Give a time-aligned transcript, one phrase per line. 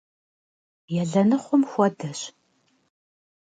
[1.01, 2.19] Елэныхъум хуэдэщ.